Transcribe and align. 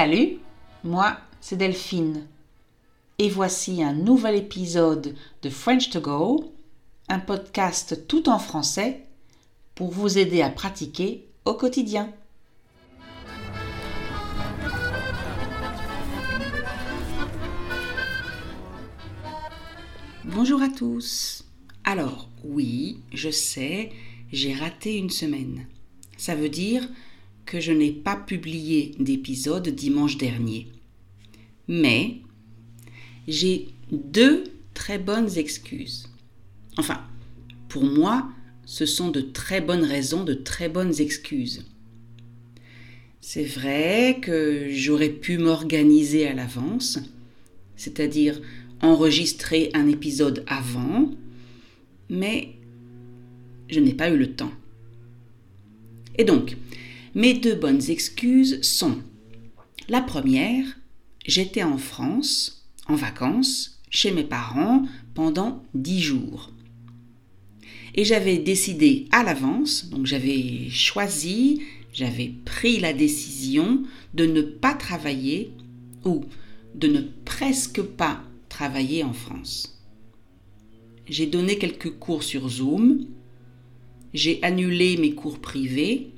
Salut, 0.00 0.38
moi 0.84 1.18
c'est 1.40 1.56
Delphine. 1.56 2.28
Et 3.18 3.28
voici 3.28 3.82
un 3.82 3.92
nouvel 3.92 4.36
épisode 4.36 5.16
de 5.42 5.50
French 5.50 5.90
to 5.90 6.00
Go, 6.00 6.52
un 7.08 7.18
podcast 7.18 8.06
tout 8.06 8.28
en 8.28 8.38
français 8.38 9.04
pour 9.74 9.90
vous 9.90 10.16
aider 10.16 10.40
à 10.40 10.50
pratiquer 10.50 11.26
au 11.44 11.54
quotidien. 11.54 12.12
Bonjour 20.26 20.62
à 20.62 20.68
tous. 20.68 21.44
Alors, 21.82 22.28
oui, 22.44 23.00
je 23.12 23.30
sais, 23.30 23.90
j'ai 24.30 24.54
raté 24.54 24.96
une 24.96 25.10
semaine. 25.10 25.66
Ça 26.16 26.36
veut 26.36 26.50
dire 26.50 26.88
je 27.54 27.72
n'ai 27.72 27.92
pas 27.92 28.16
publié 28.16 28.94
d'épisode 28.98 29.68
dimanche 29.68 30.18
dernier. 30.18 30.68
Mais 31.66 32.16
j'ai 33.26 33.68
deux 33.90 34.44
très 34.74 34.98
bonnes 34.98 35.36
excuses. 35.36 36.08
Enfin, 36.76 37.00
pour 37.68 37.84
moi, 37.84 38.28
ce 38.64 38.86
sont 38.86 39.10
de 39.10 39.20
très 39.20 39.60
bonnes 39.60 39.84
raisons, 39.84 40.24
de 40.24 40.34
très 40.34 40.68
bonnes 40.68 41.00
excuses. 41.00 41.64
C'est 43.20 43.44
vrai 43.44 44.18
que 44.22 44.68
j'aurais 44.70 45.10
pu 45.10 45.38
m'organiser 45.38 46.26
à 46.26 46.34
l'avance, 46.34 46.98
c'est-à-dire 47.76 48.40
enregistrer 48.80 49.70
un 49.74 49.88
épisode 49.88 50.44
avant, 50.46 51.10
mais 52.08 52.54
je 53.68 53.80
n'ai 53.80 53.94
pas 53.94 54.10
eu 54.10 54.16
le 54.16 54.32
temps. 54.32 54.52
Et 56.16 56.24
donc, 56.24 56.56
mes 57.18 57.34
deux 57.34 57.56
bonnes 57.56 57.82
excuses 57.90 58.62
sont 58.62 58.98
la 59.88 60.00
première, 60.00 60.64
j'étais 61.26 61.64
en 61.64 61.76
France, 61.76 62.70
en 62.86 62.94
vacances, 62.94 63.80
chez 63.90 64.12
mes 64.12 64.22
parents 64.22 64.84
pendant 65.14 65.64
dix 65.74 66.00
jours. 66.00 66.52
Et 67.96 68.04
j'avais 68.04 68.38
décidé 68.38 69.08
à 69.10 69.24
l'avance, 69.24 69.86
donc 69.86 70.06
j'avais 70.06 70.68
choisi, 70.70 71.62
j'avais 71.92 72.34
pris 72.44 72.78
la 72.78 72.92
décision 72.92 73.82
de 74.14 74.24
ne 74.24 74.40
pas 74.40 74.74
travailler 74.74 75.50
ou 76.04 76.24
de 76.76 76.86
ne 76.86 77.00
presque 77.24 77.82
pas 77.82 78.22
travailler 78.48 79.02
en 79.02 79.12
France. 79.12 79.82
J'ai 81.08 81.26
donné 81.26 81.58
quelques 81.58 81.98
cours 81.98 82.22
sur 82.22 82.48
Zoom, 82.48 83.06
j'ai 84.14 84.40
annulé 84.44 84.96
mes 84.98 85.16
cours 85.16 85.40
privés 85.40 86.12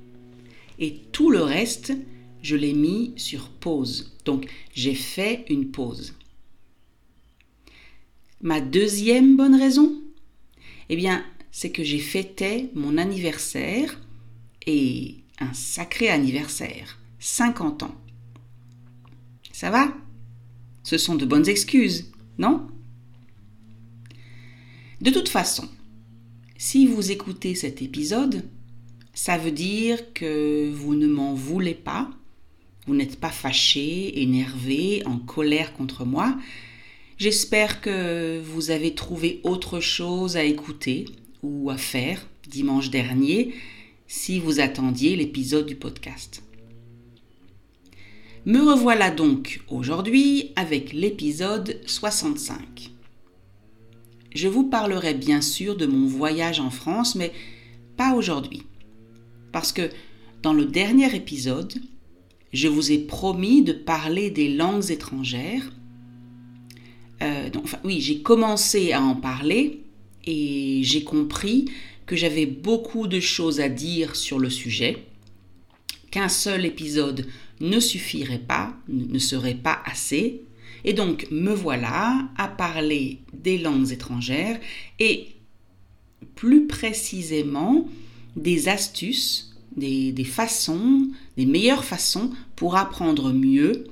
et 0.80 0.96
tout 1.12 1.30
le 1.30 1.42
reste, 1.42 1.92
je 2.42 2.56
l'ai 2.56 2.72
mis 2.72 3.12
sur 3.16 3.50
pause. 3.50 4.16
Donc 4.24 4.50
j'ai 4.74 4.94
fait 4.94 5.44
une 5.48 5.70
pause. 5.70 6.14
Ma 8.40 8.60
deuxième 8.60 9.36
bonne 9.36 9.54
raison, 9.54 10.00
eh 10.88 10.96
bien, 10.96 11.24
c'est 11.52 11.70
que 11.70 11.84
j'ai 11.84 11.98
fêté 11.98 12.70
mon 12.74 12.96
anniversaire 12.96 14.00
et 14.66 15.16
un 15.38 15.52
sacré 15.52 16.08
anniversaire, 16.08 16.98
50 17.18 17.82
ans. 17.82 17.94
Ça 19.52 19.70
va? 19.70 19.94
Ce 20.82 20.96
sont 20.96 21.16
de 21.16 21.26
bonnes 21.26 21.48
excuses, 21.48 22.10
non? 22.38 22.66
De 25.02 25.10
toute 25.10 25.28
façon, 25.28 25.68
si 26.56 26.86
vous 26.86 27.10
écoutez 27.10 27.54
cet 27.54 27.82
épisode, 27.82 28.42
ça 29.14 29.38
veut 29.38 29.50
dire 29.50 30.12
que 30.12 30.70
vous 30.72 30.94
ne 30.94 31.06
m'en 31.06 31.34
voulez 31.34 31.74
pas, 31.74 32.10
vous 32.86 32.94
n'êtes 32.94 33.20
pas 33.20 33.30
fâché, 33.30 34.22
énervé, 34.22 35.02
en 35.06 35.18
colère 35.18 35.72
contre 35.74 36.04
moi. 36.04 36.36
J'espère 37.18 37.80
que 37.80 38.40
vous 38.40 38.70
avez 38.70 38.94
trouvé 38.94 39.40
autre 39.44 39.80
chose 39.80 40.36
à 40.36 40.44
écouter 40.44 41.04
ou 41.42 41.70
à 41.70 41.76
faire 41.76 42.26
dimanche 42.48 42.90
dernier 42.90 43.54
si 44.06 44.40
vous 44.40 44.58
attendiez 44.58 45.16
l'épisode 45.16 45.66
du 45.66 45.76
podcast. 45.76 46.42
Me 48.46 48.58
revoilà 48.58 49.10
donc 49.10 49.60
aujourd'hui 49.68 50.52
avec 50.56 50.94
l'épisode 50.94 51.78
65. 51.84 52.90
Je 54.34 54.48
vous 54.48 54.64
parlerai 54.64 55.12
bien 55.12 55.42
sûr 55.42 55.76
de 55.76 55.86
mon 55.86 56.06
voyage 56.06 56.58
en 56.58 56.70
France, 56.70 57.16
mais 57.16 57.32
pas 57.96 58.14
aujourd'hui. 58.14 58.62
Parce 59.52 59.72
que 59.72 59.90
dans 60.42 60.52
le 60.52 60.64
dernier 60.64 61.14
épisode, 61.14 61.74
je 62.52 62.68
vous 62.68 62.92
ai 62.92 62.98
promis 62.98 63.62
de 63.62 63.72
parler 63.72 64.30
des 64.30 64.48
langues 64.48 64.90
étrangères. 64.90 65.72
Euh, 67.22 67.50
donc, 67.50 67.66
oui, 67.84 68.00
j'ai 68.00 68.22
commencé 68.22 68.92
à 68.92 69.02
en 69.02 69.14
parler 69.14 69.82
et 70.24 70.80
j'ai 70.82 71.04
compris 71.04 71.66
que 72.06 72.16
j'avais 72.16 72.46
beaucoup 72.46 73.06
de 73.06 73.20
choses 73.20 73.60
à 73.60 73.68
dire 73.68 74.16
sur 74.16 74.38
le 74.38 74.50
sujet, 74.50 75.04
qu'un 76.10 76.28
seul 76.28 76.64
épisode 76.64 77.26
ne 77.60 77.78
suffirait 77.78 78.38
pas, 78.38 78.74
ne 78.88 79.18
serait 79.18 79.54
pas 79.54 79.80
assez, 79.84 80.42
et 80.84 80.92
donc 80.92 81.28
me 81.30 81.52
voilà 81.52 82.28
à 82.36 82.48
parler 82.48 83.20
des 83.32 83.58
langues 83.58 83.92
étrangères 83.92 84.58
et 84.98 85.28
plus 86.34 86.66
précisément 86.66 87.86
des 88.36 88.68
astuces, 88.68 89.50
des, 89.76 90.24
façons, 90.24 91.08
des 91.36 91.46
meilleures 91.46 91.84
façons 91.84 92.30
pour 92.56 92.76
apprendre 92.76 93.32
mieux, 93.32 93.84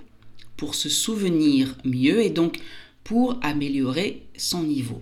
pour 0.56 0.74
se 0.74 0.88
souvenir 0.88 1.76
mieux 1.84 2.22
et 2.22 2.30
donc 2.30 2.58
pour 3.04 3.38
améliorer 3.42 4.26
son 4.36 4.64
niveau. 4.64 5.00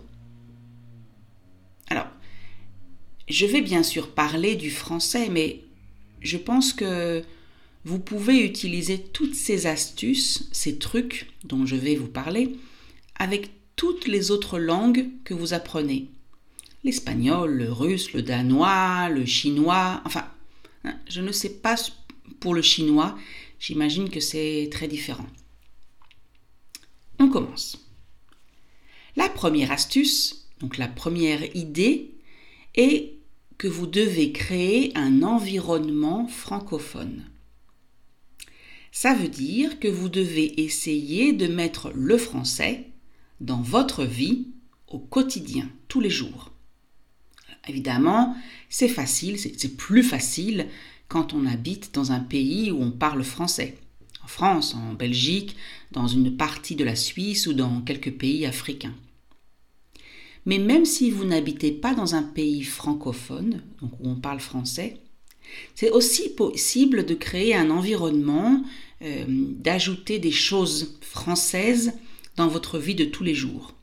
Alors, 1.89 2.09
je 3.29 3.47
vais 3.47 3.63
bien 3.63 3.83
sûr 3.83 4.11
parler 4.11 4.55
du 4.55 4.71
français, 4.71 5.29
mais 5.31 5.63
je 6.21 6.37
pense 6.37 6.73
que 6.73 7.23
vous 7.85 7.99
pouvez 7.99 8.45
utiliser 8.45 8.99
toutes 8.99 9.35
ces 9.35 9.67
astuces, 9.67 10.49
ces 10.53 10.79
trucs 10.79 11.29
dont 11.45 11.67
je 11.67 11.77
vais 11.77 11.95
vous 11.95 12.09
parler, 12.09 12.57
avec 13.15 13.51
toutes 13.77 14.09
les 14.09 14.31
autres 14.31 14.59
langues 14.59 15.07
que 15.25 15.35
vous 15.35 15.55
apprenez 15.55 16.09
l'espagnol, 16.87 17.51
le 17.53 17.73
russe, 17.73 18.13
le 18.13 18.23
danois, 18.23 19.09
le 19.09 19.27
chinois, 19.27 20.01
enfin, 20.05 20.25
hein, 20.85 20.95
je 21.09 21.21
ne 21.21 21.33
sais 21.33 21.55
pas 21.55 21.75
pour 22.39 22.55
le 22.55 22.63
chinois, 22.63 23.19
j'imagine 23.59 24.09
que 24.09 24.21
c'est 24.21 24.69
très 24.71 24.87
différent. 24.87 25.27
On 27.19 27.29
commence. 27.29 27.85
La 29.17 29.29
première 29.29 29.73
astuce, 29.73 30.49
donc 30.61 30.79
la 30.79 30.87
première 30.87 31.57
idée, 31.57 32.15
est 32.77 33.15
que 33.59 33.67
vous 33.67 33.89
devez 33.89 34.31
créer 34.31 34.97
un 34.97 35.25
environnement 35.25 36.29
francophone. 36.29 37.25
Ça 38.93 39.13
veut 39.13 39.29
dire 39.29 39.81
que 39.81 39.89
vous 39.89 40.09
devez 40.09 40.63
essayer 40.63 41.33
de 41.33 41.49
mettre 41.49 41.91
le 41.95 42.17
français 42.17 42.85
dans 43.41 43.61
votre 43.61 44.05
vie 44.05 44.47
au 44.87 45.01
quotidien, 45.01 45.69
tous 45.89 46.01
les 46.01 46.11
jours. 46.11 46.53
Évidemment, 47.69 48.37
c'est 48.69 48.89
facile, 48.89 49.39
c'est 49.39 49.77
plus 49.77 50.03
facile 50.03 50.67
quand 51.09 51.35
on 51.35 51.47
habite 51.47 51.95
dans 51.95 52.13
un 52.13 52.21
pays 52.21 52.71
où 52.71 52.83
on 52.83 52.91
parle 52.91 53.25
français. 53.25 53.77
En 54.23 54.29
France, 54.29 54.75
en 54.75 54.95
Belgique, 54.95 55.57
dans 55.93 56.07
une 56.09 56.37
partie 56.37 56.75
de 56.75 56.85
la 56.85 56.97
Suisse 56.97 57.47
ou 57.47 57.53
dans 57.53 57.81
quelques 57.83 58.13
pays 58.13 58.45
africains. 58.47 58.95
Mais 60.47 60.59
même 60.59 60.85
si 60.85 61.11
vous 61.11 61.25
n'habitez 61.25 61.73
pas 61.73 61.95
dans 61.95 62.15
un 62.15 62.23
pays 62.23 62.63
francophone, 62.63 63.63
donc 63.81 63.93
où 64.01 64.09
on 64.09 64.17
parle 64.17 64.41
français, 64.41 65.01
c'est 65.75 65.91
aussi 65.91 66.29
possible 66.31 67.05
de 67.05 67.15
créer 67.15 67.55
un 67.55 67.71
environnement, 67.71 68.63
euh, 69.03 69.25
d'ajouter 69.29 70.19
des 70.19 70.33
choses 70.33 70.99
françaises 71.01 71.93
dans 72.37 72.49
votre 72.49 72.79
vie 72.79 72.95
de 72.95 73.05
tous 73.05 73.25
les 73.25 73.35
jours. 73.35 73.75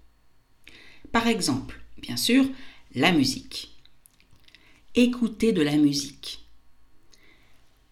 Par 1.12 1.27
exemple, 1.27 1.81
bien 2.01 2.18
sûr, 2.18 2.45
la 2.95 3.12
musique 3.12 3.72
écoutez 4.95 5.54
de 5.54 5.62
la 5.62 5.75
musique. 5.75 6.45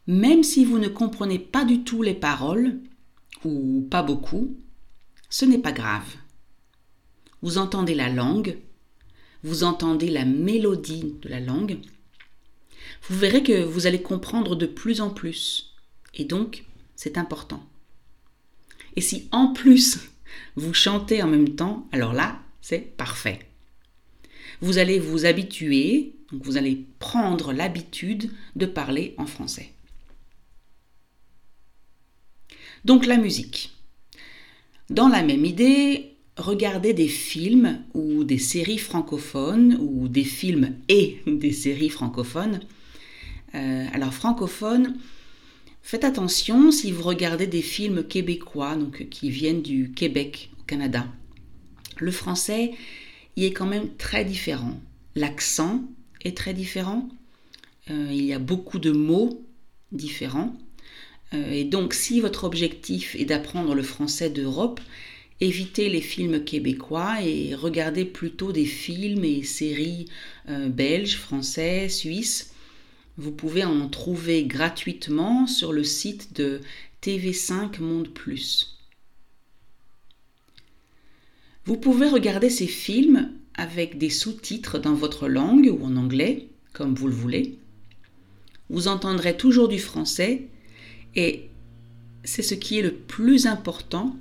Même 0.07 0.43
si 0.43 0.65
vous 0.65 0.79
ne 0.79 0.87
comprenez 0.87 1.39
pas 1.39 1.65
du 1.65 1.83
tout 1.83 2.01
les 2.03 2.13
paroles, 2.13 2.79
ou 3.43 3.87
pas 3.89 4.03
beaucoup, 4.03 4.55
ce 5.29 5.45
n'est 5.45 5.57
pas 5.57 5.71
grave. 5.71 6.07
Vous 7.41 7.57
entendez 7.57 7.95
la 7.95 8.09
langue, 8.09 8.57
vous 9.43 9.63
entendez 9.63 10.09
la 10.09 10.25
mélodie 10.25 11.15
de 11.21 11.29
la 11.29 11.39
langue, 11.39 11.79
vous 13.03 13.17
verrez 13.17 13.41
que 13.41 13.63
vous 13.63 13.87
allez 13.87 14.01
comprendre 14.01 14.55
de 14.55 14.65
plus 14.67 15.01
en 15.01 15.09
plus. 15.09 15.73
Et 16.13 16.25
donc, 16.25 16.65
c'est 16.95 17.17
important. 17.17 17.65
Et 18.95 19.01
si 19.01 19.27
en 19.31 19.53
plus 19.53 19.99
vous 20.55 20.73
chantez 20.73 21.23
en 21.23 21.27
même 21.27 21.55
temps, 21.55 21.87
alors 21.91 22.13
là, 22.13 22.39
c'est 22.61 22.95
parfait. 22.95 23.39
Vous 24.61 24.77
allez 24.77 24.99
vous 24.99 25.25
habituer 25.25 26.15
donc 26.31 26.43
vous 26.43 26.57
allez 26.57 26.85
prendre 26.99 27.53
l'habitude 27.53 28.31
de 28.55 28.65
parler 28.65 29.13
en 29.17 29.25
français. 29.25 29.71
Donc 32.85 33.05
la 33.05 33.17
musique. 33.17 33.73
Dans 34.89 35.07
la 35.07 35.23
même 35.23 35.45
idée, 35.45 36.15
regardez 36.37 36.93
des 36.93 37.07
films 37.07 37.83
ou 37.93 38.23
des 38.23 38.39
séries 38.39 38.77
francophones 38.77 39.77
ou 39.79 40.07
des 40.07 40.23
films 40.23 40.75
et 40.89 41.19
des 41.27 41.53
séries 41.53 41.89
francophones. 41.89 42.61
Euh, 43.53 43.87
alors 43.93 44.13
francophone, 44.13 44.97
faites 45.81 46.03
attention 46.03 46.71
si 46.71 46.91
vous 46.91 47.03
regardez 47.03 47.47
des 47.47 47.61
films 47.61 48.03
québécois, 48.03 48.75
donc 48.75 49.07
qui 49.09 49.29
viennent 49.29 49.61
du 49.61 49.91
Québec 49.91 50.49
au 50.59 50.63
Canada. 50.63 51.05
Le 51.97 52.11
français 52.11 52.71
y 53.35 53.45
est 53.45 53.53
quand 53.53 53.67
même 53.67 53.95
très 53.97 54.25
différent. 54.25 54.79
L'accent 55.15 55.83
est 56.23 56.37
très 56.37 56.53
différent. 56.53 57.09
Euh, 57.89 58.07
il 58.11 58.23
y 58.23 58.33
a 58.33 58.39
beaucoup 58.39 58.79
de 58.79 58.91
mots 58.91 59.43
différents. 59.91 60.55
Euh, 61.33 61.51
et 61.51 61.63
donc, 61.63 61.93
si 61.93 62.19
votre 62.19 62.43
objectif 62.43 63.15
est 63.15 63.25
d'apprendre 63.25 63.75
le 63.75 63.83
français 63.83 64.29
d'Europe, 64.29 64.79
évitez 65.39 65.89
les 65.89 66.01
films 66.01 66.43
québécois 66.43 67.21
et 67.23 67.55
regardez 67.55 68.05
plutôt 68.05 68.51
des 68.51 68.65
films 68.65 69.23
et 69.23 69.43
séries 69.43 70.07
euh, 70.49 70.69
belges, 70.69 71.17
français, 71.17 71.89
suisses. 71.89 72.53
Vous 73.17 73.31
pouvez 73.31 73.63
en 73.63 73.89
trouver 73.89 74.43
gratuitement 74.43 75.47
sur 75.47 75.73
le 75.73 75.83
site 75.83 76.35
de 76.35 76.61
TV5 77.03 77.81
Monde 77.81 78.09
Plus. 78.09 78.77
Vous 81.65 81.77
pouvez 81.77 82.07
regarder 82.07 82.49
ces 82.49 82.67
films 82.67 83.31
avec 83.55 83.97
des 83.97 84.09
sous-titres 84.09 84.79
dans 84.79 84.93
votre 84.93 85.27
langue 85.27 85.69
ou 85.71 85.83
en 85.83 85.95
anglais, 85.95 86.47
comme 86.73 86.93
vous 86.93 87.07
le 87.07 87.13
voulez. 87.13 87.57
Vous 88.69 88.87
entendrez 88.87 89.35
toujours 89.35 89.67
du 89.67 89.79
français 89.79 90.47
et 91.15 91.49
c'est 92.23 92.41
ce 92.41 92.55
qui 92.55 92.79
est 92.79 92.83
le 92.83 92.93
plus 92.93 93.47
important, 93.47 94.15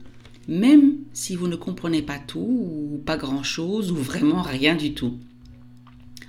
même 0.48 0.94
si 1.12 1.36
vous 1.36 1.48
ne 1.48 1.56
comprenez 1.56 2.02
pas 2.02 2.18
tout 2.18 2.40
ou 2.40 3.00
pas 3.04 3.16
grand-chose 3.16 3.92
ou 3.92 3.96
vraiment 3.96 4.42
rien 4.42 4.74
du 4.74 4.94
tout. 4.94 5.18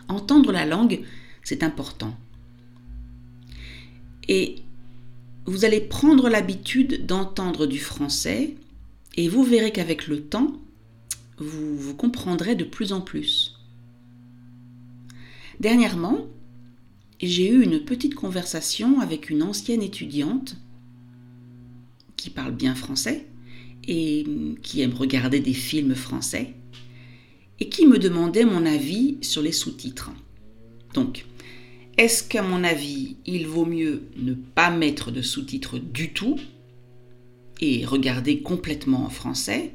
Entendre 0.07 0.51
la 0.51 0.65
langue, 0.65 1.01
c'est 1.44 1.63
important. 1.63 2.15
Et 4.27 4.57
vous 5.45 5.65
allez 5.65 5.81
prendre 5.81 6.30
l'habitude 6.30 7.06
d'entendre 7.06 7.65
du 7.65 7.80
français 7.80 8.56
et 9.18 9.27
vous 9.27 9.44
verrez 9.44 9.71
qu'avec 9.71 10.07
le 10.07 10.21
temps, 10.21 10.53
vous, 11.41 11.77
vous 11.77 11.95
comprendrez 11.95 12.55
de 12.55 12.63
plus 12.63 12.93
en 12.93 13.01
plus. 13.01 13.57
Dernièrement, 15.59 16.27
j'ai 17.19 17.49
eu 17.49 17.61
une 17.61 17.81
petite 17.81 18.15
conversation 18.15 18.99
avec 18.99 19.29
une 19.29 19.43
ancienne 19.43 19.83
étudiante 19.83 20.55
qui 22.15 22.29
parle 22.29 22.53
bien 22.53 22.75
français 22.75 23.27
et 23.88 24.25
qui 24.61 24.81
aime 24.81 24.93
regarder 24.93 25.39
des 25.39 25.53
films 25.53 25.95
français 25.95 26.53
et 27.59 27.69
qui 27.69 27.85
me 27.85 27.99
demandait 27.99 28.45
mon 28.45 28.65
avis 28.65 29.17
sur 29.21 29.41
les 29.41 29.51
sous-titres. 29.51 30.11
Donc, 30.93 31.25
est-ce 31.97 32.23
qu'à 32.23 32.41
mon 32.41 32.63
avis, 32.63 33.17
il 33.25 33.47
vaut 33.47 33.65
mieux 33.65 34.03
ne 34.17 34.33
pas 34.33 34.71
mettre 34.71 35.11
de 35.11 35.21
sous-titres 35.21 35.77
du 35.77 36.13
tout 36.13 36.38
et 37.59 37.85
regarder 37.85 38.41
complètement 38.41 39.05
en 39.05 39.09
français 39.09 39.73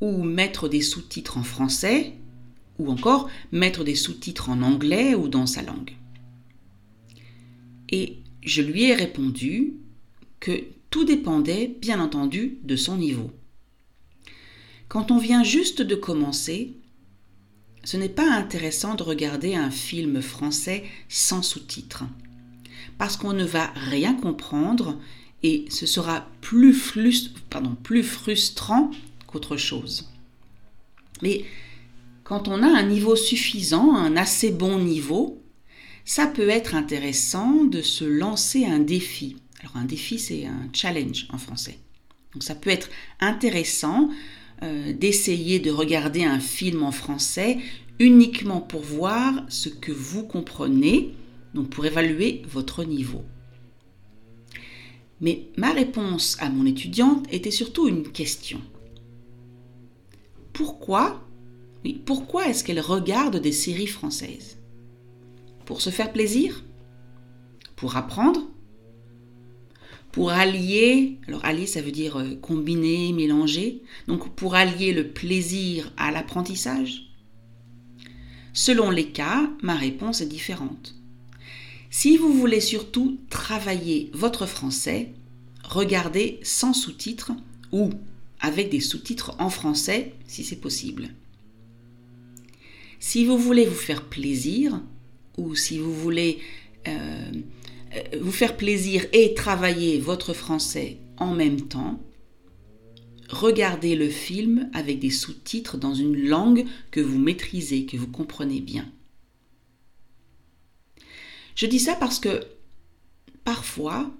ou 0.00 0.22
mettre 0.22 0.68
des 0.68 0.82
sous-titres 0.82 1.38
en 1.38 1.42
français 1.42 2.14
ou 2.78 2.90
encore 2.90 3.28
mettre 3.52 3.84
des 3.84 3.96
sous-titres 3.96 4.50
en 4.50 4.62
anglais 4.62 5.14
ou 5.14 5.28
dans 5.28 5.46
sa 5.46 5.62
langue 5.62 5.98
et 7.90 8.18
je 8.42 8.62
lui 8.62 8.84
ai 8.84 8.94
répondu 8.94 9.74
que 10.40 10.64
tout 10.90 11.04
dépendait 11.04 11.76
bien 11.80 12.00
entendu 12.00 12.58
de 12.62 12.76
son 12.76 12.96
niveau. 12.96 13.30
Quand 14.88 15.10
on 15.10 15.18
vient 15.18 15.42
juste 15.42 15.82
de 15.82 15.94
commencer, 15.94 16.74
ce 17.84 17.96
n'est 17.96 18.08
pas 18.08 18.30
intéressant 18.30 18.94
de 18.94 19.02
regarder 19.02 19.54
un 19.54 19.70
film 19.70 20.22
français 20.22 20.84
sans 21.08 21.42
sous-titres, 21.42 22.04
parce 22.96 23.16
qu'on 23.16 23.32
ne 23.32 23.44
va 23.44 23.66
rien 23.74 24.14
comprendre 24.14 24.98
et 25.42 25.66
ce 25.68 25.86
sera 25.86 26.26
plus, 26.40 26.76
plus 27.82 28.02
frustrant 28.02 28.90
qu'autre 29.28 29.56
chose. 29.56 30.10
Mais 31.22 31.44
quand 32.24 32.48
on 32.48 32.62
a 32.62 32.66
un 32.66 32.82
niveau 32.82 33.14
suffisant, 33.14 33.94
un 33.94 34.16
assez 34.16 34.50
bon 34.50 34.78
niveau, 34.78 35.40
ça 36.04 36.26
peut 36.26 36.48
être 36.48 36.74
intéressant 36.74 37.64
de 37.64 37.82
se 37.82 38.04
lancer 38.04 38.64
un 38.64 38.80
défi. 38.80 39.36
Alors 39.60 39.76
un 39.76 39.84
défi, 39.84 40.18
c'est 40.18 40.46
un 40.46 40.68
challenge 40.72 41.28
en 41.32 41.38
français. 41.38 41.78
Donc 42.32 42.42
ça 42.42 42.54
peut 42.54 42.70
être 42.70 42.90
intéressant 43.20 44.10
euh, 44.62 44.92
d'essayer 44.92 45.60
de 45.60 45.70
regarder 45.70 46.24
un 46.24 46.40
film 46.40 46.82
en 46.82 46.92
français 46.92 47.58
uniquement 47.98 48.60
pour 48.60 48.80
voir 48.80 49.44
ce 49.48 49.68
que 49.68 49.92
vous 49.92 50.22
comprenez, 50.22 51.14
donc 51.54 51.70
pour 51.70 51.86
évaluer 51.86 52.42
votre 52.48 52.84
niveau. 52.84 53.24
Mais 55.20 55.46
ma 55.56 55.72
réponse 55.72 56.36
à 56.40 56.48
mon 56.48 56.64
étudiante 56.64 57.26
était 57.32 57.50
surtout 57.50 57.88
une 57.88 58.08
question. 58.12 58.60
Pourquoi 60.58 61.24
oui, 61.84 62.02
pourquoi 62.04 62.48
est-ce 62.48 62.64
qu'elle 62.64 62.80
regarde 62.80 63.36
des 63.36 63.52
séries 63.52 63.86
françaises? 63.86 64.58
Pour 65.64 65.80
se 65.80 65.90
faire 65.90 66.12
plaisir? 66.12 66.64
Pour 67.76 67.96
apprendre? 67.96 68.40
Pour 70.10 70.32
allier, 70.32 71.20
alors 71.28 71.44
allier 71.44 71.68
ça 71.68 71.80
veut 71.80 71.92
dire 71.92 72.16
euh, 72.16 72.34
combiner, 72.42 73.12
mélanger, 73.12 73.82
donc 74.08 74.34
pour 74.34 74.56
allier 74.56 74.92
le 74.92 75.12
plaisir 75.12 75.92
à 75.96 76.10
l'apprentissage? 76.10 77.12
Selon 78.52 78.90
les 78.90 79.12
cas, 79.12 79.48
ma 79.62 79.76
réponse 79.76 80.22
est 80.22 80.26
différente. 80.26 80.96
Si 81.88 82.16
vous 82.16 82.32
voulez 82.32 82.60
surtout 82.60 83.20
travailler 83.30 84.10
votre 84.12 84.44
français, 84.44 85.12
regardez 85.62 86.40
sans 86.42 86.72
sous-titres 86.72 87.30
ou 87.70 87.90
avec 88.40 88.70
des 88.70 88.80
sous-titres 88.80 89.34
en 89.38 89.50
français 89.50 90.12
si 90.26 90.44
c'est 90.44 90.56
possible. 90.56 91.10
Si 93.00 93.24
vous 93.24 93.38
voulez 93.38 93.64
vous 93.64 93.74
faire 93.74 94.04
plaisir, 94.04 94.80
ou 95.36 95.54
si 95.54 95.78
vous 95.78 95.94
voulez 95.94 96.40
euh, 96.88 97.32
vous 98.20 98.32
faire 98.32 98.56
plaisir 98.56 99.06
et 99.12 99.34
travailler 99.34 99.98
votre 99.98 100.34
français 100.34 100.98
en 101.16 101.32
même 101.32 101.68
temps, 101.68 102.00
regardez 103.28 103.94
le 103.94 104.08
film 104.08 104.68
avec 104.72 104.98
des 104.98 105.10
sous-titres 105.10 105.76
dans 105.76 105.94
une 105.94 106.16
langue 106.16 106.64
que 106.90 107.00
vous 107.00 107.18
maîtrisez, 107.18 107.86
que 107.86 107.96
vous 107.96 108.08
comprenez 108.08 108.60
bien. 108.60 108.90
Je 111.54 111.66
dis 111.66 111.80
ça 111.80 111.94
parce 111.94 112.18
que 112.18 112.44
parfois, 113.44 114.10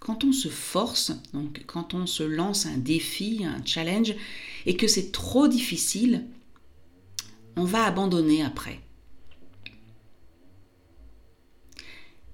quand 0.00 0.24
on 0.24 0.32
se 0.32 0.48
force, 0.48 1.12
donc 1.32 1.64
quand 1.66 1.94
on 1.94 2.06
se 2.06 2.22
lance 2.22 2.66
un 2.66 2.78
défi, 2.78 3.44
un 3.44 3.64
challenge, 3.64 4.14
et 4.66 4.76
que 4.76 4.86
c'est 4.86 5.12
trop 5.12 5.48
difficile, 5.48 6.26
on 7.56 7.64
va 7.64 7.84
abandonner 7.84 8.42
après. 8.42 8.80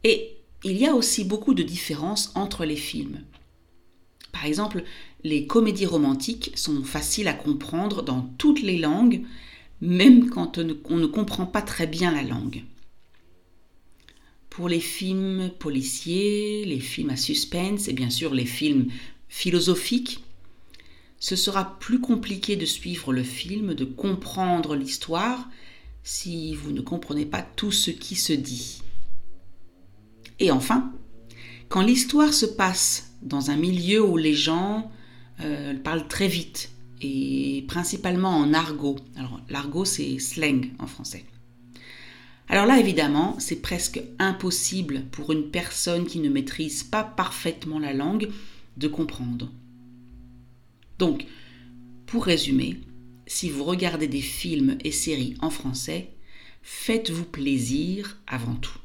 Et 0.04 0.36
il 0.64 0.76
y 0.76 0.86
a 0.86 0.94
aussi 0.94 1.24
beaucoup 1.24 1.54
de 1.54 1.62
différences 1.62 2.32
entre 2.34 2.64
les 2.64 2.76
films. 2.76 3.20
Par 4.32 4.44
exemple, 4.44 4.84
les 5.22 5.46
comédies 5.46 5.86
romantiques 5.86 6.52
sont 6.54 6.82
faciles 6.84 7.28
à 7.28 7.32
comprendre 7.32 8.02
dans 8.02 8.22
toutes 8.36 8.62
les 8.62 8.78
langues, 8.78 9.22
même 9.80 10.28
quand 10.28 10.58
on 10.58 10.96
ne 10.96 11.06
comprend 11.06 11.46
pas 11.46 11.62
très 11.62 11.86
bien 11.86 12.12
la 12.12 12.22
langue. 12.22 12.64
Pour 14.54 14.68
les 14.68 14.78
films 14.78 15.50
policiers, 15.58 16.64
les 16.64 16.78
films 16.78 17.10
à 17.10 17.16
suspense 17.16 17.88
et 17.88 17.92
bien 17.92 18.08
sûr 18.08 18.32
les 18.32 18.46
films 18.46 18.86
philosophiques, 19.28 20.22
ce 21.18 21.34
sera 21.34 21.76
plus 21.80 22.00
compliqué 22.00 22.54
de 22.54 22.64
suivre 22.64 23.12
le 23.12 23.24
film, 23.24 23.74
de 23.74 23.84
comprendre 23.84 24.76
l'histoire, 24.76 25.48
si 26.04 26.54
vous 26.54 26.70
ne 26.70 26.82
comprenez 26.82 27.26
pas 27.26 27.42
tout 27.42 27.72
ce 27.72 27.90
qui 27.90 28.14
se 28.14 28.32
dit. 28.32 28.80
Et 30.38 30.52
enfin, 30.52 30.92
quand 31.68 31.82
l'histoire 31.82 32.32
se 32.32 32.46
passe 32.46 33.10
dans 33.22 33.50
un 33.50 33.56
milieu 33.56 34.04
où 34.04 34.16
les 34.16 34.34
gens 34.34 34.88
euh, 35.40 35.74
parlent 35.74 36.06
très 36.06 36.28
vite 36.28 36.70
et 37.00 37.64
principalement 37.66 38.36
en 38.36 38.54
argot, 38.54 39.00
alors 39.16 39.40
l'argot 39.50 39.84
c'est 39.84 40.20
slang 40.20 40.70
en 40.78 40.86
français. 40.86 41.24
Alors 42.48 42.66
là 42.66 42.78
évidemment 42.78 43.36
c'est 43.38 43.62
presque 43.62 44.02
impossible 44.18 45.04
pour 45.10 45.32
une 45.32 45.50
personne 45.50 46.06
qui 46.06 46.20
ne 46.20 46.28
maîtrise 46.28 46.82
pas 46.82 47.02
parfaitement 47.04 47.78
la 47.78 47.92
langue 47.92 48.28
de 48.76 48.88
comprendre. 48.88 49.50
Donc, 50.98 51.26
pour 52.06 52.24
résumer, 52.24 52.80
si 53.26 53.50
vous 53.50 53.64
regardez 53.64 54.06
des 54.06 54.20
films 54.20 54.76
et 54.84 54.92
séries 54.92 55.34
en 55.40 55.50
français, 55.50 56.10
faites-vous 56.62 57.24
plaisir 57.24 58.20
avant 58.26 58.54
tout. 58.54 58.78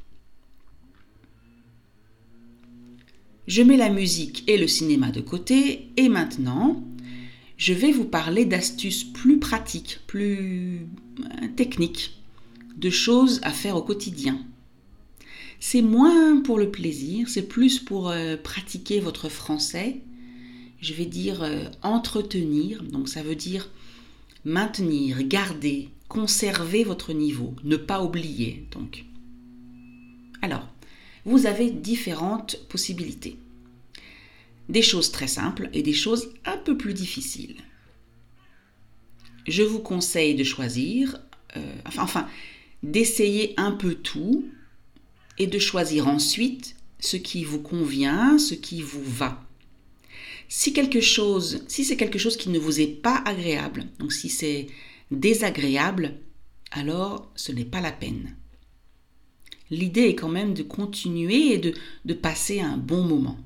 Je 3.46 3.62
mets 3.62 3.76
la 3.76 3.90
musique 3.90 4.44
et 4.48 4.56
le 4.56 4.68
cinéma 4.68 5.10
de 5.10 5.20
côté 5.20 5.90
et 5.96 6.08
maintenant, 6.08 6.84
je 7.56 7.74
vais 7.74 7.90
vous 7.90 8.04
parler 8.04 8.44
d'astuces 8.44 9.04
plus 9.04 9.38
pratiques, 9.38 10.00
plus 10.06 10.86
euh, 11.20 11.48
techniques, 11.56 12.19
de 12.76 12.90
choses 12.90 13.40
à 13.42 13.50
faire 13.50 13.76
au 13.76 13.82
quotidien. 13.82 14.38
C'est 15.60 15.82
moins 15.82 16.40
pour 16.40 16.58
le 16.58 16.70
plaisir, 16.70 17.28
c'est 17.28 17.46
plus 17.46 17.78
pour 17.78 18.08
euh, 18.08 18.36
pratiquer 18.36 18.98
votre 18.98 19.28
français. 19.28 20.00
Je 20.80 20.94
vais 20.94 21.04
dire 21.04 21.42
euh, 21.42 21.64
entretenir, 21.82 22.82
donc 22.82 23.08
ça 23.08 23.22
veut 23.22 23.34
dire 23.34 23.68
maintenir, 24.44 25.22
garder, 25.22 25.90
conserver 26.08 26.82
votre 26.82 27.12
niveau, 27.12 27.54
ne 27.62 27.76
pas 27.76 28.02
oublier 28.02 28.66
donc. 28.72 29.04
Alors, 30.40 30.66
vous 31.26 31.44
avez 31.44 31.70
différentes 31.70 32.56
possibilités. 32.68 33.36
Des 34.70 34.82
choses 34.82 35.12
très 35.12 35.28
simples 35.28 35.68
et 35.74 35.82
des 35.82 35.92
choses 35.92 36.30
un 36.46 36.56
peu 36.56 36.76
plus 36.78 36.94
difficiles. 36.94 37.56
Je 39.46 39.62
vous 39.62 39.80
conseille 39.80 40.34
de 40.34 40.44
choisir, 40.44 41.20
euh, 41.56 41.74
enfin, 41.84 42.02
enfin 42.02 42.28
d'essayer 42.82 43.54
un 43.56 43.72
peu 43.72 43.94
tout 43.94 44.44
et 45.38 45.46
de 45.46 45.58
choisir 45.58 46.08
ensuite 46.08 46.76
ce 46.98 47.16
qui 47.16 47.44
vous 47.44 47.60
convient, 47.60 48.38
ce 48.38 48.54
qui 48.54 48.82
vous 48.82 49.02
va. 49.02 49.42
Si 50.48 50.72
quelque 50.72 51.00
chose, 51.00 51.64
si 51.68 51.84
c'est 51.84 51.96
quelque 51.96 52.18
chose 52.18 52.36
qui 52.36 52.50
ne 52.50 52.58
vous 52.58 52.80
est 52.80 52.88
pas 52.88 53.22
agréable, 53.24 53.86
donc 53.98 54.12
si 54.12 54.28
c'est 54.28 54.66
désagréable, 55.10 56.14
alors 56.70 57.30
ce 57.36 57.52
n'est 57.52 57.64
pas 57.64 57.80
la 57.80 57.92
peine. 57.92 58.36
L'idée 59.70 60.08
est 60.08 60.14
quand 60.16 60.28
même 60.28 60.54
de 60.54 60.64
continuer 60.64 61.52
et 61.52 61.58
de, 61.58 61.72
de 62.04 62.14
passer 62.14 62.60
un 62.60 62.76
bon 62.76 63.04
moment. 63.04 63.38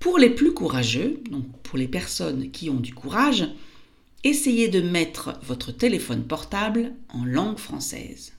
Pour 0.00 0.18
les 0.18 0.30
plus 0.30 0.52
courageux, 0.52 1.22
donc 1.30 1.46
pour 1.62 1.78
les 1.78 1.88
personnes 1.88 2.50
qui 2.50 2.70
ont 2.70 2.80
du 2.80 2.94
courage, 2.94 3.48
essayez 4.24 4.68
de 4.68 4.80
mettre 4.80 5.38
votre 5.42 5.72
téléphone 5.72 6.24
portable 6.24 6.94
en 7.08 7.24
langue 7.24 7.58
française. 7.58 8.32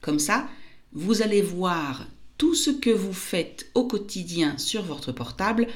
Comme 0.00 0.18
ça, 0.18 0.48
vous 0.92 1.22
allez 1.22 1.42
voir 1.42 2.06
tout 2.38 2.54
ce 2.54 2.70
que 2.70 2.90
vous 2.90 3.12
faites 3.12 3.70
au 3.74 3.86
quotidien 3.86 4.58
sur 4.58 4.82
votre 4.82 5.12
portable 5.12 5.68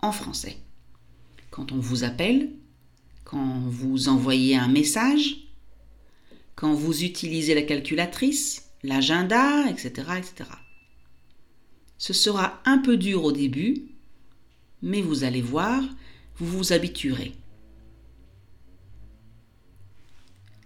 en 0.00 0.12
français. 0.12 0.56
Quand 1.50 1.72
on 1.72 1.78
vous 1.78 2.04
appelle, 2.04 2.50
quand 3.24 3.60
vous 3.66 4.08
envoyez 4.08 4.56
un 4.56 4.68
message, 4.68 5.48
quand 6.56 6.74
vous 6.74 7.04
utilisez 7.04 7.54
la 7.54 7.62
calculatrice, 7.62 8.70
l'agenda, 8.82 9.68
etc., 9.70 9.88
etc. 10.18 10.50
Ce 11.96 12.12
sera 12.12 12.60
un 12.64 12.78
peu 12.78 12.96
dur 12.96 13.24
au 13.24 13.32
début, 13.32 13.88
mais 14.82 15.02
vous 15.02 15.24
allez 15.24 15.42
voir, 15.42 15.82
vous 16.36 16.46
vous 16.46 16.72
habituerez. 16.72 17.32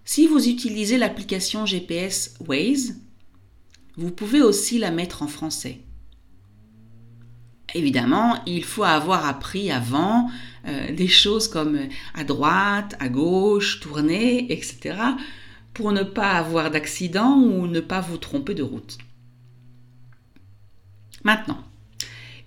Si 0.05 0.27
vous 0.27 0.49
utilisez 0.49 0.99
l'application 0.99 1.65
GPS 1.65 2.35
Waze, 2.47 3.01
vous 3.97 4.11
pouvez 4.11 4.43
aussi 4.43 4.79
la 4.79 4.91
mettre 4.91 5.23
en 5.23 5.29
français. 5.29 5.81
Évidemment, 7.75 8.43
il 8.47 8.65
faut 8.65 8.85
avoir 8.85 9.27
appris 9.27 9.71
avant 9.71 10.31
euh, 10.67 10.95
des 10.95 11.09
choses 11.09 11.49
comme 11.49 11.79
à 12.15 12.23
droite, 12.23 12.95
à 13.01 13.09
gauche, 13.09 13.81
tourner, 13.81 14.53
etc. 14.53 14.97
pour 15.73 15.91
ne 15.91 16.03
pas 16.03 16.33
avoir 16.33 16.71
d'accident 16.71 17.37
ou 17.39 17.67
ne 17.67 17.81
pas 17.81 18.01
vous 18.01 18.19
tromper 18.19 18.55
de 18.55 18.63
route. 18.63 18.99
Maintenant, 21.25 21.65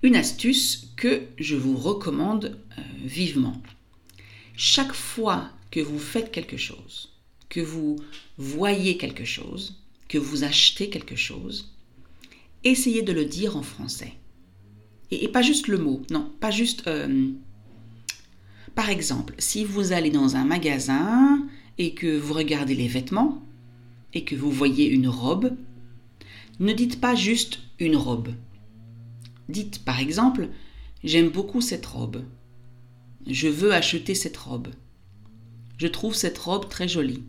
une 0.03 0.15
astuce 0.15 0.93
que 0.95 1.23
je 1.39 1.55
vous 1.55 1.75
recommande 1.75 2.57
euh, 2.77 2.81
vivement. 3.03 3.59
Chaque 4.55 4.93
fois 4.93 5.49
que 5.71 5.79
vous 5.79 5.99
faites 5.99 6.31
quelque 6.31 6.57
chose, 6.57 7.16
vous 7.61 7.97
voyez 8.37 8.97
quelque 8.97 9.25
chose, 9.25 9.81
que 10.07 10.17
vous 10.17 10.43
achetez 10.43 10.89
quelque 10.89 11.15
chose, 11.15 11.73
essayez 12.63 13.01
de 13.01 13.13
le 13.13 13.25
dire 13.25 13.57
en 13.57 13.63
français. 13.63 14.13
Et, 15.11 15.27
pas 15.27 15.41
juste 15.41 15.67
le 15.67 15.77
mot, 15.77 16.01
non, 16.09 16.31
pas 16.39 16.51
juste... 16.51 16.87
Euh, 16.87 17.31
par 18.75 18.89
exemple, 18.89 19.33
si 19.37 19.63
vous 19.63 19.91
allez 19.91 20.11
dans 20.11 20.35
un 20.35 20.45
magasin 20.45 21.47
et 21.77 21.93
que 21.93 22.17
vous 22.17 22.33
regardez 22.33 22.75
les 22.75 22.87
vêtements 22.87 23.41
et 24.13 24.23
que 24.23 24.35
vous 24.35 24.51
voyez 24.51 24.87
une 24.87 25.07
robe, 25.07 25.55
ne 26.59 26.73
dites 26.73 26.99
pas 26.99 27.15
juste 27.15 27.59
une 27.79 27.95
robe. 27.95 28.29
Dites 29.49 29.83
par 29.83 29.99
exemple, 29.99 30.49
j'aime 31.03 31.29
beaucoup 31.29 31.61
cette 31.61 31.85
robe. 31.85 32.23
Je 33.25 33.47
veux 33.47 33.73
acheter 33.73 34.13
cette 34.15 34.37
robe. 34.37 34.67
Je 35.77 35.87
trouve 35.87 36.15
cette 36.15 36.37
robe 36.37 36.69
très 36.69 36.87
jolie 36.87 37.23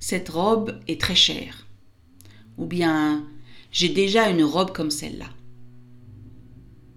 cette 0.00 0.28
robe 0.28 0.80
est 0.86 1.00
très 1.00 1.14
chère. 1.14 1.66
Ou 2.56 2.66
bien, 2.66 3.24
j'ai 3.72 3.88
déjà 3.88 4.28
une 4.28 4.44
robe 4.44 4.72
comme 4.72 4.90
celle-là. 4.90 5.30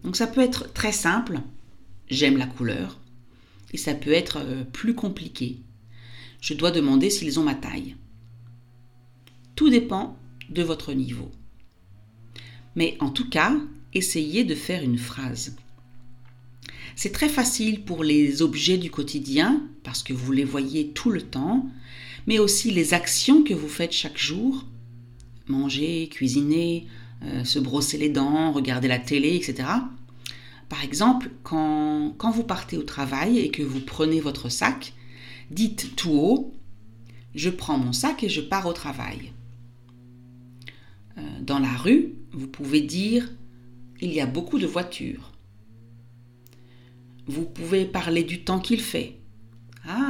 Donc 0.03 0.15
ça 0.15 0.27
peut 0.27 0.41
être 0.41 0.71
très 0.73 0.91
simple, 0.91 1.41
j'aime 2.09 2.37
la 2.37 2.47
couleur, 2.47 2.99
et 3.71 3.77
ça 3.77 3.93
peut 3.93 4.13
être 4.13 4.37
euh, 4.39 4.63
plus 4.63 4.95
compliqué. 4.95 5.59
Je 6.39 6.53
dois 6.53 6.71
demander 6.71 7.09
s'ils 7.09 7.39
ont 7.39 7.43
ma 7.43 7.53
taille. 7.53 7.95
Tout 9.55 9.69
dépend 9.69 10.17
de 10.49 10.63
votre 10.63 10.93
niveau. 10.93 11.31
Mais 12.75 12.97
en 12.99 13.09
tout 13.09 13.29
cas, 13.29 13.55
essayez 13.93 14.43
de 14.43 14.55
faire 14.55 14.81
une 14.83 14.97
phrase. 14.97 15.55
C'est 16.95 17.11
très 17.11 17.29
facile 17.29 17.83
pour 17.83 18.03
les 18.03 18.41
objets 18.41 18.77
du 18.77 18.89
quotidien, 18.89 19.61
parce 19.83 20.03
que 20.03 20.13
vous 20.13 20.31
les 20.31 20.43
voyez 20.43 20.89
tout 20.89 21.11
le 21.11 21.21
temps, 21.21 21.69
mais 22.27 22.39
aussi 22.39 22.71
les 22.71 22.93
actions 22.93 23.43
que 23.43 23.53
vous 23.53 23.69
faites 23.69 23.91
chaque 23.91 24.17
jour. 24.17 24.65
Manger, 25.47 26.07
cuisiner, 26.09 26.87
euh, 27.23 27.43
se 27.43 27.59
brosser 27.59 27.97
les 27.97 28.09
dents, 28.09 28.51
regarder 28.51 28.87
la 28.87 28.99
télé, 28.99 29.35
etc. 29.35 29.67
Par 30.69 30.83
exemple, 30.83 31.31
quand, 31.43 32.13
quand 32.17 32.31
vous 32.31 32.43
partez 32.43 32.77
au 32.77 32.83
travail 32.83 33.39
et 33.39 33.51
que 33.51 33.61
vous 33.61 33.81
prenez 33.81 34.19
votre 34.21 34.49
sac, 34.49 34.93
dites 35.49 35.95
tout 35.95 36.11
haut, 36.11 36.53
je 37.35 37.49
prends 37.49 37.77
mon 37.77 37.93
sac 37.93 38.23
et 38.23 38.29
je 38.29 38.41
pars 38.41 38.67
au 38.67 38.73
travail. 38.73 39.33
Euh, 41.17 41.21
dans 41.41 41.59
la 41.59 41.75
rue, 41.75 42.13
vous 42.31 42.47
pouvez 42.47 42.81
dire, 42.81 43.29
il 43.99 44.13
y 44.13 44.21
a 44.21 44.25
beaucoup 44.25 44.59
de 44.59 44.67
voitures. 44.67 45.31
Vous 47.27 47.45
pouvez 47.45 47.85
parler 47.85 48.23
du 48.23 48.43
temps 48.43 48.59
qu'il 48.59 48.81
fait. 48.81 49.20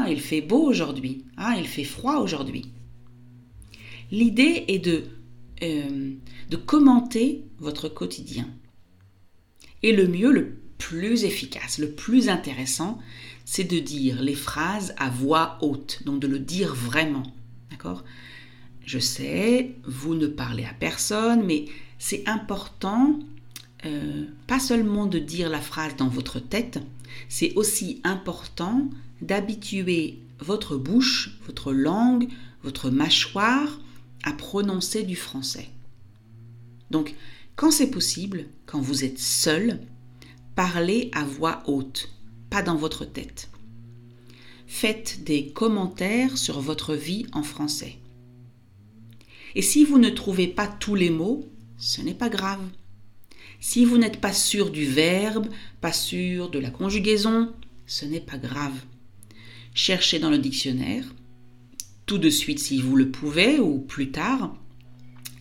Ah, 0.04 0.10
il 0.10 0.20
fait 0.20 0.42
beau 0.42 0.64
aujourd'hui. 0.64 1.26
Ah, 1.38 1.56
il 1.58 1.68
fait 1.68 1.84
froid 1.84 2.18
aujourd'hui. 2.18 2.72
L'idée 4.10 4.66
est 4.68 4.80
de, 4.80 5.04
euh, 5.62 6.14
de 6.50 6.56
commenter 6.56 7.44
votre 7.60 7.88
quotidien. 7.88 8.48
Et 9.84 9.96
le 9.96 10.08
mieux, 10.08 10.32
le 10.32 10.56
plus 10.78 11.24
efficace, 11.24 11.78
le 11.78 11.92
plus 11.92 12.30
intéressant, 12.30 13.00
c'est 13.46 13.64
de 13.64 13.80
dire 13.80 14.22
les 14.24 14.36
phrases 14.36 14.96
à 14.98 15.10
voix 15.10 15.60
haute, 15.62 16.02
donc 16.06 16.20
de 16.20 16.28
le 16.28 16.40
dire 16.40 16.74
vraiment. 16.74 17.24
D'accord? 17.70 18.04
Je 18.84 18.98
sais, 18.98 19.76
vous 19.86 20.16
ne 20.16 20.28
parlez 20.28 20.66
à 20.66 20.74
personne, 20.74 21.44
mais 21.46 21.66
c'est 22.00 22.28
important, 22.28 23.20
euh, 23.86 24.26
pas 24.48 24.60
seulement 24.60 25.06
de 25.06 25.20
dire 25.20 25.50
la 25.50 25.62
phrase 25.62 25.96
dans 25.96 26.08
votre 26.08 26.40
tête, 26.40 26.80
c'est 27.30 27.54
aussi 27.56 28.02
important 28.04 28.90
d'habituer 29.22 30.20
votre 30.40 30.78
bouche, 30.78 31.38
votre 31.46 31.74
langue, 31.74 32.28
votre 32.64 32.90
mâchoire 32.90 33.80
à 34.24 34.34
prononcer 34.34 35.04
du 35.04 35.16
français. 35.16 35.70
Donc, 36.92 37.16
quand 37.56 37.72
c'est 37.72 37.90
possible, 37.92 38.46
quand 38.66 38.82
vous 38.82 39.04
êtes 39.04 39.20
seul, 39.20 39.80
parlez 40.56 41.10
à 41.14 41.24
voix 41.24 41.64
haute, 41.66 42.10
pas 42.50 42.62
dans 42.62 42.76
votre 42.76 43.06
tête. 43.06 43.50
Faites 44.68 45.24
des 45.24 45.48
commentaires 45.48 46.38
sur 46.38 46.62
votre 46.62 46.96
vie 46.96 47.26
en 47.34 47.44
français. 47.44 47.98
Et 49.56 49.62
si 49.62 49.84
vous 49.84 50.00
ne 50.00 50.10
trouvez 50.10 50.48
pas 50.48 50.68
tous 50.68 50.96
les 50.96 51.10
mots, 51.10 51.46
ce 51.78 52.02
n'est 52.02 52.14
pas 52.14 52.30
grave. 52.30 52.62
Si 53.62 53.86
vous 53.86 53.98
n'êtes 53.98 54.20
pas 54.20 54.34
sûr 54.34 54.72
du 54.72 54.86
verbe, 54.86 55.48
pas 55.80 55.94
sûr 55.94 56.50
de 56.50 56.60
la 56.60 56.70
conjugaison, 56.70 57.54
ce 57.86 58.04
n'est 58.04 58.20
pas 58.20 58.38
grave 58.38 58.74
cherchez 59.74 60.20
dans 60.20 60.30
le 60.30 60.38
dictionnaire, 60.38 61.06
tout 62.06 62.18
de 62.18 62.30
suite 62.30 62.60
si 62.60 62.82
vous 62.82 62.96
le 62.96 63.10
pouvez 63.10 63.60
ou 63.60 63.80
plus 63.80 64.12
tard. 64.12 64.56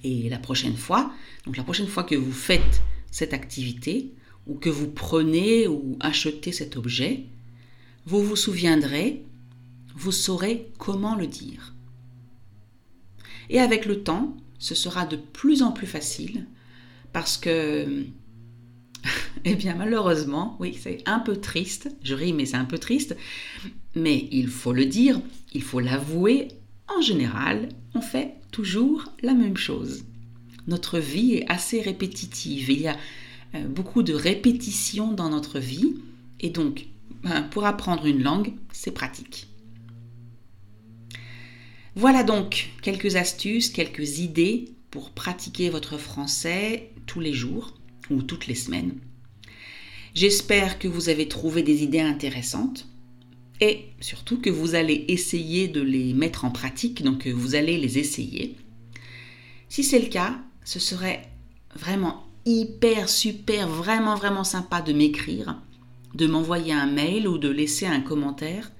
Et 0.04 0.28
la 0.28 0.38
prochaine 0.38 0.76
fois, 0.76 1.12
donc 1.44 1.56
la 1.56 1.64
prochaine 1.64 1.88
fois 1.88 2.04
que 2.04 2.14
vous 2.14 2.32
faites 2.32 2.82
cette 3.10 3.34
activité 3.34 4.12
ou 4.46 4.54
que 4.54 4.70
vous 4.70 4.88
prenez 4.88 5.66
ou 5.66 5.96
achetez 6.00 6.52
cet 6.52 6.76
objet, 6.76 7.24
vous 8.06 8.22
vous 8.22 8.36
souviendrez, 8.36 9.24
vous 9.94 10.12
saurez 10.12 10.68
comment 10.78 11.16
le 11.16 11.26
dire. 11.26 11.74
Et 13.50 13.58
avec 13.58 13.84
le 13.84 14.02
temps, 14.02 14.36
ce 14.58 14.74
sera 14.74 15.06
de 15.06 15.16
plus 15.16 15.62
en 15.62 15.72
plus 15.72 15.86
facile 15.86 16.46
parce 17.12 17.36
que, 17.36 18.04
eh 19.44 19.54
bien 19.54 19.74
malheureusement, 19.74 20.56
oui, 20.60 20.76
c'est 20.80 21.02
un 21.06 21.18
peu 21.18 21.36
triste, 21.36 21.94
je 22.02 22.14
ris 22.14 22.32
mais 22.32 22.46
c'est 22.46 22.56
un 22.56 22.64
peu 22.64 22.78
triste, 22.78 23.16
mais 23.94 24.28
il 24.30 24.48
faut 24.48 24.72
le 24.72 24.86
dire, 24.86 25.20
il 25.52 25.62
faut 25.62 25.80
l'avouer, 25.80 26.48
en 26.88 27.00
général, 27.00 27.68
on 27.94 28.00
fait 28.00 28.34
toujours 28.50 29.04
la 29.22 29.34
même 29.34 29.56
chose. 29.56 30.04
Notre 30.66 30.98
vie 30.98 31.34
est 31.34 31.50
assez 31.50 31.80
répétitive, 31.80 32.70
il 32.70 32.80
y 32.80 32.88
a 32.88 32.96
euh, 33.54 33.66
beaucoup 33.66 34.02
de 34.02 34.14
répétitions 34.14 35.12
dans 35.12 35.30
notre 35.30 35.58
vie, 35.58 35.96
et 36.40 36.50
donc 36.50 36.86
ben, 37.22 37.42
pour 37.42 37.66
apprendre 37.66 38.06
une 38.06 38.22
langue, 38.22 38.52
c'est 38.72 38.92
pratique. 38.92 39.48
Voilà 41.96 42.22
donc 42.22 42.70
quelques 42.82 43.16
astuces, 43.16 43.70
quelques 43.70 44.20
idées 44.20 44.72
pour 44.90 45.10
pratiquer 45.10 45.70
votre 45.70 45.98
français 45.98 46.92
les 47.18 47.32
jours 47.32 47.74
ou 48.10 48.22
toutes 48.22 48.46
les 48.46 48.54
semaines. 48.54 48.94
J'espère 50.14 50.78
que 50.78 50.86
vous 50.86 51.08
avez 51.08 51.26
trouvé 51.26 51.62
des 51.64 51.82
idées 51.82 52.00
intéressantes 52.00 52.86
et 53.60 53.86
surtout 54.00 54.40
que 54.40 54.50
vous 54.50 54.74
allez 54.74 55.04
essayer 55.08 55.66
de 55.66 55.80
les 55.80 56.14
mettre 56.14 56.44
en 56.44 56.50
pratique, 56.50 57.02
donc 57.02 57.26
vous 57.26 57.54
allez 57.54 57.78
les 57.78 57.98
essayer. 57.98 58.56
Si 59.68 59.82
c'est 59.82 59.98
le 59.98 60.08
cas, 60.08 60.38
ce 60.64 60.78
serait 60.78 61.22
vraiment 61.74 62.24
hyper, 62.46 63.08
super, 63.08 63.68
vraiment, 63.68 64.14
vraiment 64.14 64.44
sympa 64.44 64.80
de 64.80 64.92
m'écrire, 64.92 65.60
de 66.14 66.26
m'envoyer 66.26 66.72
un 66.72 66.86
mail 66.86 67.28
ou 67.28 67.38
de 67.38 67.48
laisser 67.48 67.86
un 67.86 68.00
commentaire 68.00 68.72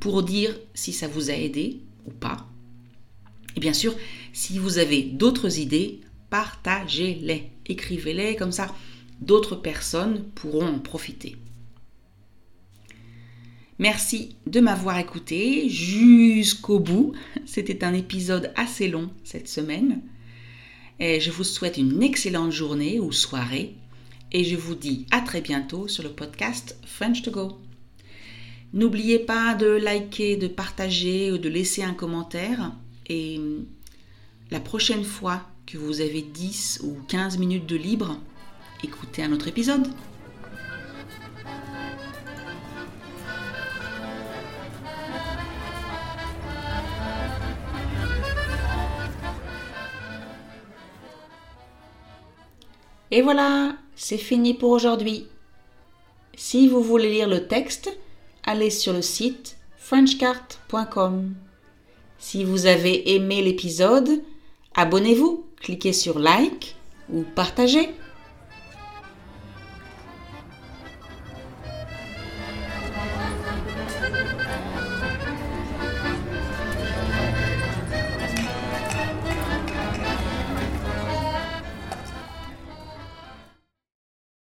pour 0.00 0.22
dire 0.22 0.58
si 0.74 0.92
ça 0.92 1.08
vous 1.08 1.30
a 1.30 1.34
aidé 1.34 1.80
ou 2.06 2.10
pas. 2.10 2.48
Et 3.56 3.60
bien 3.60 3.72
sûr, 3.72 3.94
si 4.32 4.58
vous 4.58 4.78
avez 4.78 5.02
d'autres 5.02 5.58
idées, 5.58 6.00
partagez-les, 6.30 7.50
écrivez-les 7.66 8.36
comme 8.36 8.52
ça, 8.52 8.74
d'autres 9.20 9.56
personnes 9.56 10.24
pourront 10.34 10.66
en 10.66 10.78
profiter. 10.78 11.36
Merci 13.78 14.36
de 14.46 14.60
m'avoir 14.60 14.98
écouté 14.98 15.68
jusqu'au 15.68 16.78
bout. 16.78 17.12
C'était 17.46 17.82
un 17.82 17.94
épisode 17.94 18.52
assez 18.54 18.88
long 18.88 19.10
cette 19.24 19.48
semaine. 19.48 20.02
Je 21.00 21.30
vous 21.30 21.44
souhaite 21.44 21.78
une 21.78 22.02
excellente 22.02 22.52
journée 22.52 23.00
ou 23.00 23.10
soirée. 23.10 23.74
Et 24.32 24.44
je 24.44 24.54
vous 24.54 24.74
dis 24.74 25.06
à 25.10 25.22
très 25.22 25.40
bientôt 25.40 25.88
sur 25.88 26.02
le 26.02 26.10
podcast 26.10 26.78
French 26.84 27.22
to 27.22 27.30
Go. 27.30 27.58
N'oubliez 28.74 29.18
pas 29.18 29.54
de 29.54 29.66
liker, 29.66 30.36
de 30.36 30.46
partager 30.46 31.32
ou 31.32 31.38
de 31.38 31.48
laisser 31.48 31.82
un 31.82 31.94
commentaire. 31.94 32.72
Et 33.08 33.40
la 34.50 34.60
prochaine 34.60 35.04
fois 35.04 35.49
que 35.70 35.78
vous 35.78 36.00
avez 36.00 36.22
10 36.22 36.80
ou 36.82 36.96
15 37.06 37.38
minutes 37.38 37.66
de 37.66 37.76
libre, 37.76 38.18
écoutez 38.82 39.22
un 39.22 39.32
autre 39.32 39.46
épisode. 39.46 39.86
Et 53.12 53.22
voilà, 53.22 53.76
c'est 53.94 54.18
fini 54.18 54.54
pour 54.54 54.70
aujourd'hui. 54.70 55.26
Si 56.36 56.68
vous 56.68 56.82
voulez 56.82 57.10
lire 57.10 57.28
le 57.28 57.46
texte, 57.46 57.96
allez 58.44 58.70
sur 58.70 58.92
le 58.92 59.02
site 59.02 59.56
frenchcart.com. 59.76 61.34
Si 62.18 62.44
vous 62.44 62.66
avez 62.66 63.14
aimé 63.14 63.42
l'épisode, 63.42 64.22
abonnez-vous, 64.74 65.49
cliquez 65.60 65.92
sur 65.92 66.18
like 66.18 66.74
ou 67.12 67.22
partagez. 67.22 67.90